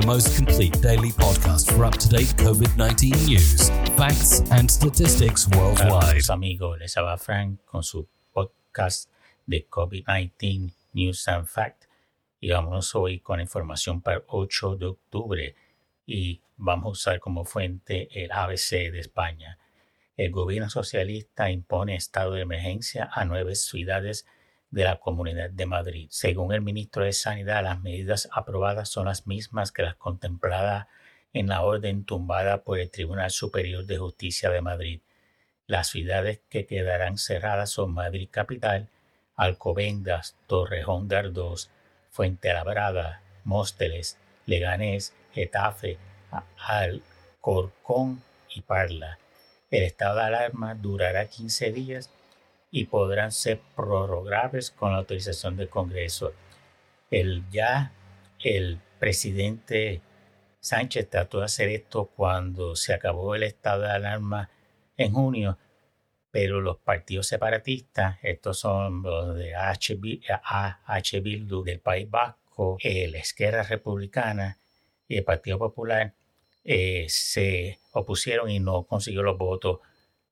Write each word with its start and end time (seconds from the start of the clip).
the 0.00 0.06
most 0.06 0.36
complete 0.36 0.78
daily 0.82 1.10
podcast 1.12 1.72
for 1.72 1.86
up 1.86 1.96
to 1.96 2.06
date 2.08 2.28
COVID 2.36 2.76
19 2.76 3.12
news, 3.24 3.70
facts, 3.96 4.42
and 4.50 4.70
statistics 4.70 5.48
worldwide. 5.48 6.02
Saludos 6.02 6.30
amigos, 6.30 6.78
les 6.78 6.96
habla 6.98 7.16
Frank 7.16 7.64
con 7.64 7.82
su 7.82 8.06
podcast 8.34 9.08
de 9.46 9.66
COVID-19 9.70 10.70
News 10.92 11.26
and 11.28 11.46
Fact. 11.46 11.84
Y 12.40 12.50
vamos 12.50 12.94
hoy 12.94 13.20
con 13.20 13.40
información 13.40 14.02
para 14.02 14.18
el 14.18 14.24
8 14.26 14.76
de 14.76 14.86
octubre 14.86 15.54
y 16.06 16.42
vamos 16.58 16.84
a 16.84 16.90
usar 16.90 17.20
como 17.20 17.46
fuente 17.46 18.08
el 18.22 18.30
ABC 18.32 18.92
de 18.92 19.00
España. 19.00 19.56
El 20.18 20.30
gobierno 20.30 20.68
socialista 20.68 21.50
impone 21.50 21.94
estado 21.94 22.32
de 22.32 22.42
emergencia 22.42 23.08
a 23.10 23.24
nueve 23.24 23.54
ciudades 23.54 24.26
de 24.70 24.84
la 24.84 24.98
Comunidad 24.98 25.50
de 25.50 25.66
Madrid. 25.66 26.08
Según 26.10 26.52
el 26.52 26.60
ministro 26.60 27.04
de 27.04 27.12
Sanidad, 27.12 27.62
las 27.62 27.80
medidas 27.80 28.28
aprobadas 28.32 28.88
son 28.88 29.06
las 29.06 29.26
mismas 29.26 29.72
que 29.72 29.82
las 29.82 29.96
contempladas 29.96 30.86
en 31.32 31.48
la 31.48 31.62
orden 31.62 32.04
tumbada 32.04 32.62
por 32.62 32.78
el 32.78 32.90
Tribunal 32.90 33.30
Superior 33.30 33.84
de 33.84 33.98
Justicia 33.98 34.50
de 34.50 34.62
Madrid. 34.62 35.00
Las 35.66 35.88
ciudades 35.88 36.40
que 36.48 36.66
quedarán 36.66 37.18
cerradas 37.18 37.70
son 37.70 37.92
Madrid 37.92 38.28
Capital, 38.30 38.88
Alcobendas, 39.36 40.36
Torrejón 40.46 41.08
de 41.08 41.16
Ardós, 41.16 41.70
Fuentelabrada, 42.10 43.20
Mósteles, 43.44 44.16
Leganés, 44.46 45.12
Getafe, 45.32 45.98
Alcorcón 46.58 48.22
y 48.54 48.62
Parla. 48.62 49.18
El 49.70 49.82
estado 49.82 50.20
de 50.20 50.24
alarma 50.24 50.74
durará 50.74 51.26
15 51.26 51.72
días 51.72 52.10
y 52.70 52.86
podrán 52.86 53.32
ser 53.32 53.60
prorrogables 53.74 54.70
con 54.70 54.92
la 54.92 54.98
autorización 54.98 55.56
del 55.56 55.68
Congreso. 55.68 56.32
El, 57.10 57.44
ya 57.50 57.92
el 58.42 58.80
presidente 58.98 60.02
Sánchez 60.60 61.08
trató 61.08 61.38
de 61.38 61.44
hacer 61.44 61.68
esto 61.68 62.06
cuando 62.06 62.74
se 62.74 62.92
acabó 62.92 63.34
el 63.34 63.44
estado 63.44 63.82
de 63.82 63.90
alarma 63.90 64.50
en 64.96 65.12
junio, 65.12 65.58
pero 66.30 66.60
los 66.60 66.78
partidos 66.78 67.28
separatistas, 67.28 68.18
estos 68.22 68.58
son 68.58 69.02
los 69.02 69.36
de 69.36 69.54
H. 69.54 69.94
Bildu 71.20 71.62
del 71.62 71.80
País 71.80 72.10
Vasco, 72.10 72.78
la 72.82 73.18
Esquerra 73.18 73.62
Republicana 73.62 74.58
y 75.08 75.18
el 75.18 75.24
Partido 75.24 75.58
Popular, 75.58 76.14
eh, 76.64 77.06
se 77.08 77.78
opusieron 77.92 78.50
y 78.50 78.58
no 78.58 78.82
consiguió 78.82 79.22
los 79.22 79.38
votos 79.38 79.78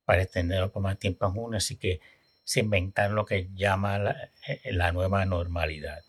para 0.05 0.23
extenderlo 0.23 0.73
por 0.73 0.83
más 0.83 0.99
tiempo 0.99 1.27
en 1.27 1.33
junio, 1.33 1.59
así 1.59 1.77
que 1.77 2.01
se 2.45 2.61
inventaron 2.61 3.17
lo 3.17 3.25
que 3.25 3.49
llama 3.55 3.99
la, 3.99 4.31
eh, 4.47 4.61
la 4.73 4.93
nueva 4.93 5.25
normalidad. 5.25 6.05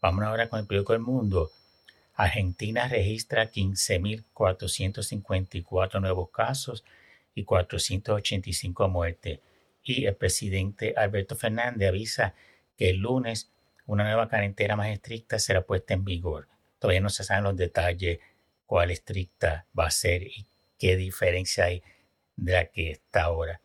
Vamos 0.00 0.22
ahora 0.24 0.48
con 0.48 0.60
el 0.60 0.66
periódico 0.66 0.94
El 0.94 1.00
Mundo. 1.00 1.50
Argentina 2.14 2.86
registra 2.88 3.50
15.454 3.50 6.00
nuevos 6.00 6.30
casos 6.30 6.84
y 7.34 7.42
485 7.44 8.88
muertes. 8.88 9.40
Y 9.82 10.06
el 10.06 10.14
presidente 10.14 10.94
Alberto 10.96 11.34
Fernández 11.36 11.88
avisa 11.88 12.34
que 12.76 12.90
el 12.90 12.98
lunes 12.98 13.50
una 13.88 14.04
nueva 14.04 14.28
cuarentena 14.28 14.76
más 14.76 14.88
estricta 14.88 15.38
será 15.38 15.62
puesta 15.62 15.94
en 15.94 16.04
vigor. 16.04 16.46
Todavía 16.78 17.00
no 17.00 17.08
se 17.08 17.24
saben 17.24 17.44
los 17.44 17.56
detalles, 17.56 18.18
cuál 18.66 18.90
estricta 18.90 19.64
va 19.76 19.86
a 19.86 19.90
ser 19.90 20.24
y 20.24 20.44
qué 20.78 20.94
diferencia 20.94 21.64
hay 21.64 21.82
de 22.36 22.52
la 22.52 22.66
que 22.66 22.90
está 22.90 23.22
ahora. 23.22 23.62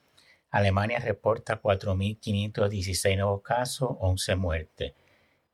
Alemania 0.53 0.99
reporta 0.99 1.59
4.516 1.59 3.17
nuevos 3.17 3.41
casos, 3.41 3.89
11 3.99 4.35
muertes. 4.35 4.93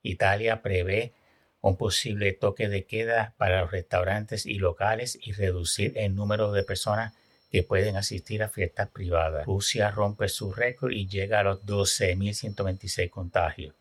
Italia 0.02 0.60
prevé 0.60 1.14
un 1.62 1.78
posible 1.78 2.34
toque 2.34 2.68
de 2.68 2.84
queda 2.84 3.32
para 3.38 3.62
los 3.62 3.70
restaurantes 3.70 4.44
y 4.44 4.56
locales 4.56 5.18
y 5.22 5.32
reducir 5.32 5.94
el 5.96 6.14
número 6.14 6.52
de 6.52 6.64
personas 6.64 7.14
que 7.50 7.62
pueden 7.62 7.96
asistir 7.96 8.42
a 8.42 8.50
fiestas 8.50 8.90
privadas. 8.90 9.46
Rusia 9.46 9.90
rompe 9.90 10.28
su 10.28 10.52
récord 10.52 10.92
y 10.92 11.08
llega 11.08 11.40
a 11.40 11.44
los 11.44 11.64
12.126 11.64 13.08
contagios. 13.08 13.74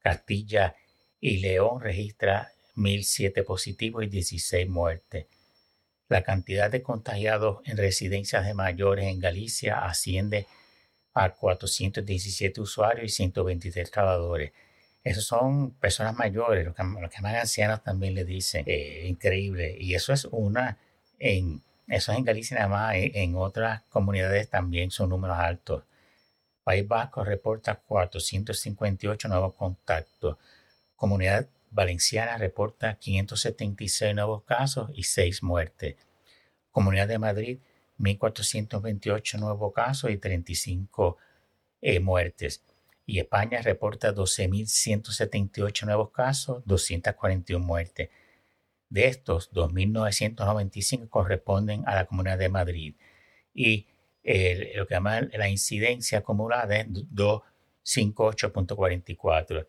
Castilla 0.00 0.74
y 1.20 1.36
León 1.36 1.80
registra 1.80 2.50
1.007 2.74 3.44
positivos 3.44 4.02
y 4.02 4.08
16 4.08 4.68
muertes. 4.68 5.26
La 6.10 6.24
cantidad 6.24 6.68
de 6.68 6.82
contagiados 6.82 7.60
en 7.66 7.76
residencias 7.76 8.44
de 8.44 8.52
mayores 8.52 9.06
en 9.06 9.20
Galicia 9.20 9.84
asciende 9.84 10.48
a 11.14 11.30
417 11.30 12.60
usuarios 12.60 13.04
y 13.04 13.08
123 13.10 13.88
trabajadores. 13.92 14.50
Esos 15.04 15.24
son 15.24 15.70
personas 15.74 16.16
mayores, 16.16 16.66
los 16.66 16.74
que, 16.74 16.82
más 16.82 17.34
ancianos 17.36 17.84
también 17.84 18.16
le 18.16 18.24
dicen. 18.24 18.64
Eh, 18.66 19.06
increíble. 19.06 19.76
Y 19.78 19.94
eso 19.94 20.12
es 20.12 20.24
una, 20.32 20.78
en, 21.20 21.62
eso 21.86 22.10
es 22.10 22.18
en 22.18 22.24
Galicia 22.24 22.56
nada 22.56 22.68
más, 22.68 22.94
en, 22.96 23.12
en 23.14 23.36
otras 23.36 23.82
comunidades 23.82 24.50
también 24.50 24.90
son 24.90 25.10
números 25.10 25.38
altos. 25.38 25.84
País 26.64 26.88
Vasco 26.88 27.22
reporta 27.22 27.76
458 27.76 29.28
nuevos 29.28 29.54
contactos. 29.54 30.38
Comunidad 30.96 31.46
Valenciana 31.70 32.36
reporta 32.36 32.98
576 32.98 34.14
nuevos 34.14 34.42
casos 34.42 34.90
y 34.92 35.04
6 35.04 35.42
muertes. 35.42 35.96
Comunidad 36.72 37.08
de 37.08 37.18
Madrid, 37.18 37.58
1.428 37.98 39.38
nuevos 39.38 39.72
casos 39.72 40.10
y 40.10 40.18
35 40.18 41.16
eh, 41.80 42.00
muertes. 42.00 42.62
Y 43.06 43.18
España 43.18 43.62
reporta 43.62 44.14
12.178 44.14 45.86
nuevos 45.86 46.10
casos, 46.10 46.62
241 46.66 47.64
muertes. 47.64 48.10
De 48.88 49.06
estos, 49.06 49.52
2.995 49.52 51.08
corresponden 51.08 51.84
a 51.86 51.94
la 51.94 52.04
Comunidad 52.06 52.38
de 52.38 52.48
Madrid. 52.48 52.96
Y 53.54 53.86
lo 54.74 54.86
que 54.86 54.94
llama 54.94 55.22
la 55.22 55.48
incidencia 55.48 56.18
acumulada 56.18 56.76
es 56.76 56.88
258.44. 56.88 59.66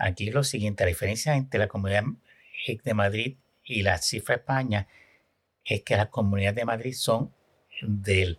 Aquí 0.00 0.30
lo 0.30 0.42
siguiente, 0.44 0.84
la 0.84 0.88
diferencia 0.88 1.36
entre 1.36 1.60
la 1.60 1.68
Comunidad 1.68 2.04
de 2.66 2.94
Madrid 2.94 3.36
y 3.62 3.82
la 3.82 3.98
cifra 3.98 4.36
España 4.36 4.88
es 5.62 5.82
que 5.82 5.94
las 5.94 6.08
comunidades 6.08 6.56
de 6.56 6.64
Madrid 6.64 6.94
son 6.94 7.34
del, 7.82 8.38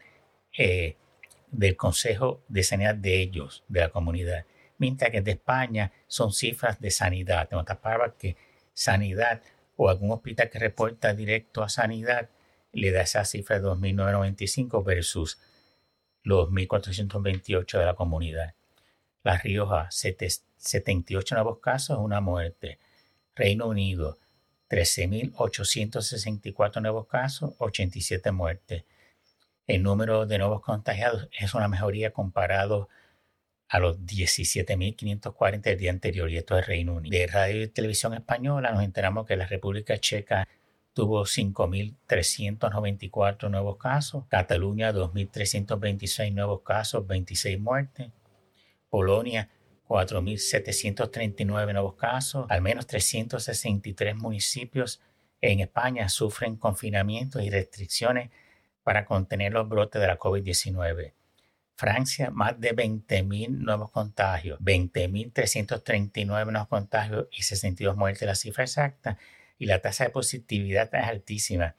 eh, 0.58 0.98
del 1.52 1.76
Consejo 1.78 2.44
de 2.48 2.64
Sanidad 2.64 2.96
de 2.96 3.22
ellos, 3.22 3.64
de 3.68 3.82
la 3.82 3.90
comunidad, 3.90 4.46
mientras 4.80 5.12
que 5.12 5.22
de 5.22 5.32
España 5.32 5.92
son 6.08 6.34
cifras 6.34 6.82
de 6.82 6.90
sanidad. 6.90 7.48
En 7.52 7.60
otras 7.60 7.78
palabras, 7.78 8.14
que 8.18 8.38
sanidad 8.74 9.44
o 9.76 9.88
algún 9.88 10.10
hospital 10.10 10.50
que 10.50 10.58
reporta 10.58 11.14
directo 11.14 11.62
a 11.62 11.70
sanidad 11.70 12.30
le 12.72 12.92
da 12.92 13.02
esa 13.02 13.24
cifra 13.24 13.60
de 13.60 13.68
2.995 13.68 14.84
versus 14.84 15.40
los 16.24 16.50
1.428 16.50 17.78
de 17.78 17.86
la 17.86 17.94
comunidad. 17.94 18.56
La 19.24 19.38
Rioja, 19.38 19.88
78 19.92 21.36
nuevos 21.36 21.60
casos, 21.60 22.00
una 22.00 22.22
muerte. 22.22 22.80
Reino 23.36 23.68
Unido, 23.68 24.18
13.864 24.70 26.82
nuevos 26.82 27.06
casos, 27.08 27.54
87 27.60 28.32
muertes. 28.32 28.86
El 29.68 29.84
número 29.84 30.26
de 30.26 30.40
nuevos 30.40 30.62
contagiados 30.62 31.30
es 31.40 31.54
una 31.54 31.68
mejoría 31.68 32.12
comparado 32.12 32.90
a 33.70 33.78
los 33.80 34.00
17.540 34.00 35.62
del 35.62 35.78
día 35.78 35.92
anterior, 35.92 36.30
y 36.30 36.38
esto 36.38 36.58
es 36.58 36.68
Reino 36.68 36.96
Unido. 36.96 37.18
De 37.18 37.28
Radio 37.28 37.62
y 37.62 37.68
Televisión 37.68 38.14
Española 38.14 38.72
nos 38.72 38.84
enteramos 38.84 39.26
que 39.26 39.38
la 39.38 39.46
República 39.46 39.98
Checa 39.98 40.46
tuvo 40.94 41.24
5.394 41.24 43.50
nuevos 43.50 43.78
casos, 43.78 44.26
Cataluña 44.28 44.92
2.326 44.92 46.34
nuevos 46.34 46.64
casos, 46.64 47.08
26 47.08 47.58
muertes, 47.60 48.10
Polonia 48.92 49.50
4.739 49.88 51.74
nuevos 51.74 51.96
casos, 51.96 52.46
al 52.50 52.62
menos 52.62 52.86
363 52.86 54.16
municipios 54.16 55.02
en 55.42 55.62
España 55.62 56.08
sufren 56.10 56.56
confinamientos 56.58 57.42
y 57.42 57.50
restricciones 57.50 58.30
para 58.84 59.06
contener 59.06 59.54
los 59.54 59.68
brotes 59.68 60.00
de 60.00 60.08
la 60.08 60.20
COVID-19. 60.20 61.14
Francia, 61.76 62.30
más 62.30 62.60
de 62.60 62.76
20.000 62.76 63.50
nuevos 63.50 63.90
contagios, 63.92 64.60
20.339 64.60 66.26
nuevos 66.52 66.68
contagios 66.68 67.28
y 67.32 67.42
62 67.42 67.96
muertes, 67.96 68.28
la 68.28 68.36
cifra 68.36 68.64
exacta. 68.64 69.18
Y 69.58 69.66
la 69.66 69.80
tasa 69.80 70.04
de 70.04 70.10
positividad 70.10 70.94
es 70.94 71.04
altísima, 71.04 71.76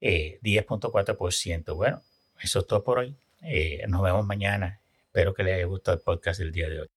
10.4%. 0.00 1.68
Eh, 1.68 1.72
bueno, 1.72 2.02
eso 2.40 2.60
es 2.60 2.66
todo 2.66 2.84
por 2.84 2.98
hoy. 2.98 3.16
Eh, 3.42 3.84
nos 3.88 4.02
vemos 4.02 4.24
mañana. 4.26 4.80
Espero 5.16 5.32
que 5.32 5.44
les 5.44 5.54
haya 5.54 5.64
gustado 5.64 5.96
el 5.96 6.02
podcast 6.02 6.40
del 6.40 6.52
día 6.52 6.68
de 6.68 6.80
hoy. 6.82 6.88